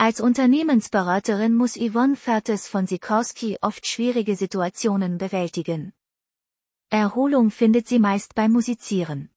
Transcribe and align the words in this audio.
Als 0.00 0.20
Unternehmensberaterin 0.20 1.56
muss 1.56 1.74
Yvonne 1.76 2.14
Fertes 2.14 2.68
von 2.68 2.86
Sikorski 2.86 3.58
oft 3.60 3.84
schwierige 3.84 4.36
Situationen 4.36 5.18
bewältigen. 5.18 5.92
Erholung 6.88 7.50
findet 7.50 7.88
sie 7.88 7.98
meist 7.98 8.36
beim 8.36 8.52
Musizieren. 8.52 9.28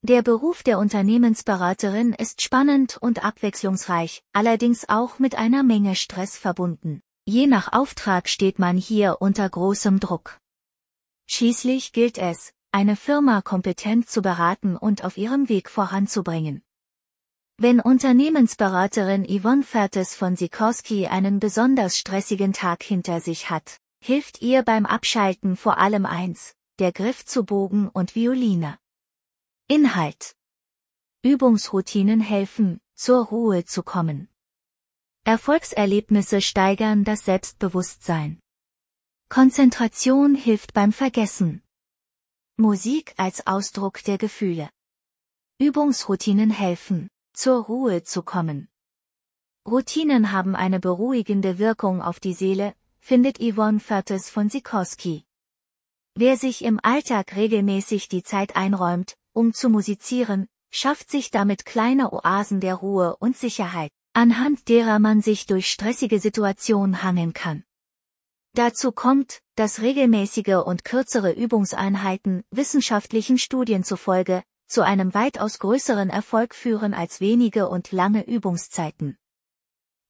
Der 0.00 0.22
Beruf 0.22 0.62
der 0.62 0.78
Unternehmensberaterin 0.78 2.14
ist 2.14 2.40
spannend 2.40 2.96
und 3.02 3.22
abwechslungsreich, 3.22 4.24
allerdings 4.32 4.88
auch 4.88 5.18
mit 5.18 5.34
einer 5.34 5.62
Menge 5.62 5.94
Stress 5.94 6.38
verbunden. 6.38 7.02
Je 7.26 7.46
nach 7.46 7.74
Auftrag 7.74 8.30
steht 8.30 8.58
man 8.58 8.78
hier 8.78 9.18
unter 9.20 9.46
großem 9.46 10.00
Druck. 10.00 10.40
Schließlich 11.26 11.92
gilt 11.92 12.16
es, 12.16 12.54
eine 12.72 12.96
Firma 12.96 13.42
kompetent 13.42 14.08
zu 14.08 14.22
beraten 14.22 14.74
und 14.74 15.04
auf 15.04 15.18
ihrem 15.18 15.50
Weg 15.50 15.68
voranzubringen. 15.68 16.62
Wenn 17.58 17.80
Unternehmensberaterin 17.80 19.24
Yvonne 19.24 19.62
Fertes 19.62 20.14
von 20.14 20.36
Sikorski 20.36 21.06
einen 21.06 21.40
besonders 21.40 21.96
stressigen 21.96 22.52
Tag 22.52 22.82
hinter 22.82 23.22
sich 23.22 23.48
hat, 23.48 23.78
hilft 24.04 24.42
ihr 24.42 24.62
beim 24.62 24.84
Abschalten 24.84 25.56
vor 25.56 25.78
allem 25.78 26.04
eins, 26.04 26.54
der 26.78 26.92
Griff 26.92 27.24
zu 27.24 27.46
Bogen 27.46 27.88
und 27.88 28.14
Violine. 28.14 28.78
Inhalt 29.68 30.36
Übungsroutinen 31.24 32.20
helfen, 32.20 32.78
zur 32.94 33.24
Ruhe 33.24 33.64
zu 33.64 33.82
kommen. 33.82 34.28
Erfolgserlebnisse 35.24 36.42
steigern 36.42 37.04
das 37.04 37.24
Selbstbewusstsein. 37.24 38.38
Konzentration 39.30 40.34
hilft 40.34 40.74
beim 40.74 40.92
Vergessen. 40.92 41.62
Musik 42.58 43.14
als 43.16 43.46
Ausdruck 43.46 44.04
der 44.04 44.18
Gefühle. 44.18 44.68
Übungsroutinen 45.58 46.50
helfen, 46.50 47.08
zur 47.36 47.64
Ruhe 47.64 48.02
zu 48.02 48.22
kommen. 48.22 48.68
Routinen 49.68 50.32
haben 50.32 50.56
eine 50.56 50.80
beruhigende 50.80 51.58
Wirkung 51.58 52.00
auf 52.00 52.18
die 52.18 52.32
Seele, 52.32 52.74
findet 52.98 53.38
Yvonne 53.38 53.78
Fertes 53.78 54.30
von 54.30 54.48
Sikorski. 54.48 55.26
Wer 56.14 56.38
sich 56.38 56.64
im 56.64 56.80
Alltag 56.82 57.36
regelmäßig 57.36 58.08
die 58.08 58.22
Zeit 58.22 58.56
einräumt, 58.56 59.18
um 59.34 59.52
zu 59.52 59.68
musizieren, 59.68 60.48
schafft 60.70 61.10
sich 61.10 61.30
damit 61.30 61.66
kleine 61.66 62.10
Oasen 62.12 62.60
der 62.60 62.76
Ruhe 62.76 63.16
und 63.18 63.36
Sicherheit, 63.36 63.92
anhand 64.14 64.68
derer 64.70 64.98
man 64.98 65.20
sich 65.20 65.44
durch 65.44 65.70
stressige 65.70 66.20
Situationen 66.20 67.02
hangeln 67.02 67.34
kann. 67.34 67.64
Dazu 68.54 68.92
kommt, 68.92 69.42
dass 69.56 69.82
regelmäßige 69.82 70.64
und 70.64 70.86
kürzere 70.86 71.32
Übungseinheiten 71.32 72.44
wissenschaftlichen 72.50 73.36
Studien 73.36 73.84
zufolge 73.84 74.42
zu 74.66 74.82
einem 74.82 75.14
weitaus 75.14 75.58
größeren 75.58 76.10
Erfolg 76.10 76.54
führen 76.54 76.94
als 76.94 77.20
wenige 77.20 77.68
und 77.68 77.92
lange 77.92 78.26
Übungszeiten. 78.26 79.16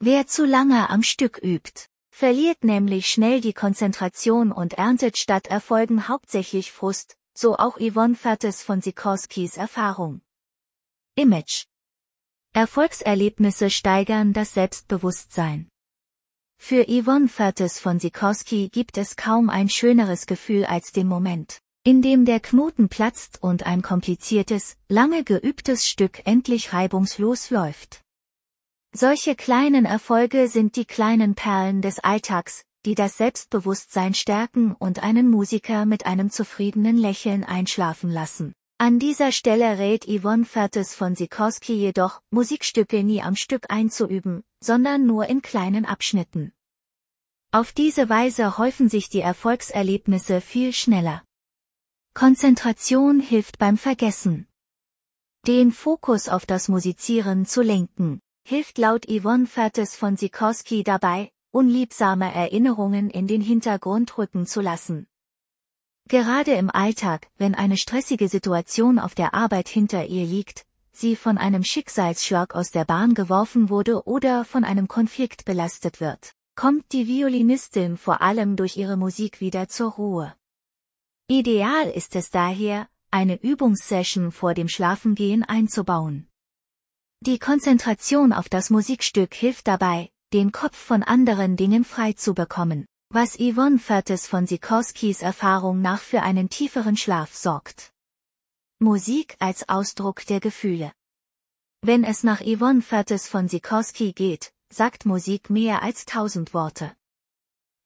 Wer 0.00 0.26
zu 0.26 0.44
lange 0.44 0.90
am 0.90 1.02
Stück 1.02 1.38
übt, 1.42 1.86
verliert 2.10 2.62
nämlich 2.62 3.08
schnell 3.08 3.40
die 3.40 3.52
Konzentration 3.52 4.52
und 4.52 4.74
erntet 4.74 5.18
statt 5.18 5.46
Erfolgen 5.46 6.08
hauptsächlich 6.08 6.72
Frust, 6.72 7.16
so 7.34 7.56
auch 7.56 7.78
Yvonne 7.78 8.14
Fertes 8.14 8.62
von 8.62 8.80
Sikorskis 8.80 9.56
Erfahrung. 9.56 10.20
Image 11.16 11.64
Erfolgserlebnisse 12.52 13.68
steigern 13.70 14.32
das 14.32 14.54
Selbstbewusstsein. 14.54 15.68
Für 16.56 16.84
Yvonne 16.84 17.28
Fertes 17.28 17.80
von 17.80 17.98
Sikorski 17.98 18.68
gibt 18.68 18.96
es 18.96 19.16
kaum 19.16 19.50
ein 19.50 19.68
schöneres 19.68 20.26
Gefühl 20.26 20.64
als 20.64 20.92
den 20.92 21.08
Moment, 21.08 21.60
in 21.86 22.00
dem 22.00 22.24
der 22.24 22.40
Knoten 22.40 22.88
platzt 22.88 23.42
und 23.42 23.66
ein 23.66 23.82
kompliziertes, 23.82 24.78
lange 24.88 25.22
geübtes 25.22 25.86
Stück 25.86 26.22
endlich 26.24 26.72
reibungslos 26.72 27.50
läuft. 27.50 28.00
Solche 28.96 29.34
kleinen 29.34 29.84
Erfolge 29.84 30.48
sind 30.48 30.76
die 30.76 30.86
kleinen 30.86 31.34
Perlen 31.34 31.82
des 31.82 31.98
Alltags, 31.98 32.64
die 32.86 32.94
das 32.94 33.18
Selbstbewusstsein 33.18 34.14
stärken 34.14 34.72
und 34.72 35.02
einen 35.02 35.30
Musiker 35.30 35.84
mit 35.84 36.06
einem 36.06 36.30
zufriedenen 36.30 36.96
Lächeln 36.96 37.44
einschlafen 37.44 38.10
lassen. 38.10 38.54
An 38.78 38.98
dieser 38.98 39.30
Stelle 39.30 39.78
rät 39.78 40.06
Yvonne 40.06 40.46
Fertes 40.46 40.94
von 40.94 41.14
Sikorski 41.14 41.74
jedoch, 41.74 42.20
Musikstücke 42.30 43.04
nie 43.04 43.20
am 43.20 43.36
Stück 43.36 43.66
einzuüben, 43.68 44.42
sondern 44.62 45.04
nur 45.06 45.26
in 45.26 45.42
kleinen 45.42 45.84
Abschnitten. 45.84 46.52
Auf 47.52 47.72
diese 47.72 48.08
Weise 48.08 48.56
häufen 48.56 48.88
sich 48.88 49.10
die 49.10 49.20
Erfolgserlebnisse 49.20 50.40
viel 50.40 50.72
schneller. 50.72 51.22
Konzentration 52.16 53.18
hilft 53.18 53.58
beim 53.58 53.76
Vergessen. 53.76 54.46
Den 55.48 55.72
Fokus 55.72 56.28
auf 56.28 56.46
das 56.46 56.68
Musizieren 56.68 57.44
zu 57.44 57.60
lenken, 57.60 58.20
hilft 58.44 58.78
laut 58.78 59.04
Yvonne 59.10 59.48
Fertes 59.48 59.96
von 59.96 60.16
Sikorski 60.16 60.84
dabei, 60.84 61.32
unliebsame 61.50 62.32
Erinnerungen 62.32 63.10
in 63.10 63.26
den 63.26 63.40
Hintergrund 63.40 64.16
rücken 64.16 64.46
zu 64.46 64.60
lassen. 64.60 65.08
Gerade 66.06 66.52
im 66.52 66.70
Alltag, 66.70 67.26
wenn 67.36 67.56
eine 67.56 67.76
stressige 67.76 68.28
Situation 68.28 69.00
auf 69.00 69.16
der 69.16 69.34
Arbeit 69.34 69.68
hinter 69.68 70.06
ihr 70.06 70.24
liegt, 70.24 70.66
sie 70.92 71.16
von 71.16 71.36
einem 71.36 71.64
Schicksalsschlag 71.64 72.54
aus 72.54 72.70
der 72.70 72.84
Bahn 72.84 73.14
geworfen 73.14 73.70
wurde 73.70 74.06
oder 74.06 74.44
von 74.44 74.62
einem 74.62 74.86
Konflikt 74.86 75.44
belastet 75.44 76.00
wird, 76.00 76.32
kommt 76.54 76.92
die 76.92 77.08
Violinistin 77.08 77.96
vor 77.96 78.22
allem 78.22 78.54
durch 78.54 78.76
ihre 78.76 78.96
Musik 78.96 79.40
wieder 79.40 79.66
zur 79.66 79.90
Ruhe. 79.90 80.32
Ideal 81.30 81.88
ist 81.88 82.16
es 82.16 82.28
daher, 82.28 82.86
eine 83.10 83.40
Übungssession 83.42 84.30
vor 84.30 84.52
dem 84.52 84.68
Schlafengehen 84.68 85.42
einzubauen. 85.42 86.28
Die 87.20 87.38
Konzentration 87.38 88.34
auf 88.34 88.50
das 88.50 88.68
Musikstück 88.68 89.32
hilft 89.32 89.66
dabei, 89.66 90.10
den 90.34 90.52
Kopf 90.52 90.76
von 90.76 91.02
anderen 91.02 91.56
Dingen 91.56 91.84
frei 91.84 92.12
zu 92.12 92.34
bekommen, 92.34 92.84
was 93.08 93.38
Yvonne 93.38 93.78
Fertes 93.78 94.26
von 94.26 94.46
Sikorskis 94.46 95.22
Erfahrung 95.22 95.80
nach 95.80 96.02
für 96.02 96.20
einen 96.20 96.50
tieferen 96.50 96.98
Schlaf 96.98 97.34
sorgt. 97.34 97.94
Musik 98.78 99.34
als 99.38 99.66
Ausdruck 99.66 100.26
der 100.26 100.40
Gefühle. 100.40 100.92
Wenn 101.80 102.04
es 102.04 102.22
nach 102.22 102.42
Yvonne 102.42 102.82
Fertes 102.82 103.28
von 103.28 103.48
Sikorski 103.48 104.12
geht, 104.12 104.52
sagt 104.70 105.06
Musik 105.06 105.48
mehr 105.48 105.82
als 105.82 106.04
tausend 106.04 106.52
Worte. 106.52 106.94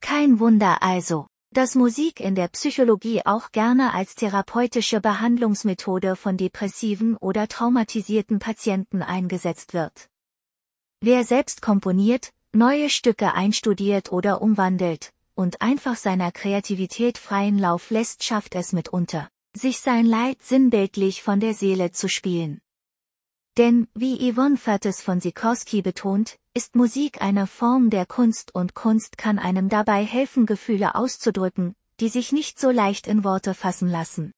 Kein 0.00 0.40
Wunder 0.40 0.82
also, 0.82 1.28
dass 1.50 1.74
Musik 1.74 2.20
in 2.20 2.34
der 2.34 2.48
Psychologie 2.48 3.22
auch 3.24 3.52
gerne 3.52 3.94
als 3.94 4.14
therapeutische 4.14 5.00
Behandlungsmethode 5.00 6.14
von 6.16 6.36
depressiven 6.36 7.16
oder 7.16 7.48
traumatisierten 7.48 8.38
Patienten 8.38 9.02
eingesetzt 9.02 9.72
wird. 9.72 10.08
Wer 11.00 11.24
selbst 11.24 11.62
komponiert, 11.62 12.32
neue 12.52 12.90
Stücke 12.90 13.34
einstudiert 13.34 14.12
oder 14.12 14.42
umwandelt 14.42 15.12
und 15.34 15.62
einfach 15.62 15.96
seiner 15.96 16.32
Kreativität 16.32 17.16
freien 17.16 17.58
Lauf 17.58 17.90
lässt, 17.90 18.24
schafft 18.24 18.54
es 18.54 18.72
mitunter, 18.72 19.28
sich 19.56 19.78
sein 19.78 20.04
Leid 20.04 20.42
sinnbildlich 20.42 21.22
von 21.22 21.40
der 21.40 21.54
Seele 21.54 21.92
zu 21.92 22.08
spielen. 22.08 22.60
Denn, 23.56 23.88
wie 23.94 24.30
Yvonne 24.32 24.56
Fertes 24.56 25.00
von 25.00 25.20
Sikorski 25.20 25.82
betont, 25.82 26.38
ist 26.58 26.74
Musik 26.74 27.22
eine 27.22 27.46
Form 27.46 27.88
der 27.88 28.04
Kunst 28.04 28.52
und 28.52 28.74
Kunst 28.74 29.16
kann 29.16 29.38
einem 29.38 29.68
dabei 29.68 30.04
helfen, 30.04 30.44
Gefühle 30.44 30.96
auszudrücken, 30.96 31.76
die 32.00 32.08
sich 32.08 32.32
nicht 32.32 32.58
so 32.58 32.72
leicht 32.72 33.06
in 33.06 33.22
Worte 33.22 33.54
fassen 33.54 33.88
lassen. 33.88 34.32